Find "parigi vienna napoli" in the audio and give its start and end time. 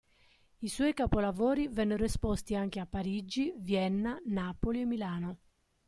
2.87-4.81